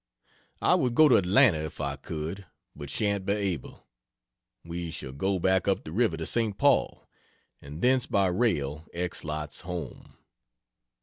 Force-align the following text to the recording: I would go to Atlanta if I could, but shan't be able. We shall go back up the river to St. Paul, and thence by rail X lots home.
I 0.63 0.73
would 0.73 0.95
go 0.95 1.07
to 1.09 1.15
Atlanta 1.17 1.59
if 1.63 1.79
I 1.79 1.95
could, 1.95 2.47
but 2.75 2.89
shan't 2.89 3.23
be 3.23 3.33
able. 3.33 3.85
We 4.65 4.89
shall 4.89 5.11
go 5.11 5.37
back 5.37 5.67
up 5.67 5.83
the 5.83 5.91
river 5.91 6.17
to 6.17 6.25
St. 6.25 6.57
Paul, 6.57 7.07
and 7.61 7.83
thence 7.83 8.07
by 8.07 8.25
rail 8.29 8.87
X 8.95 9.23
lots 9.23 9.61
home. 9.61 10.17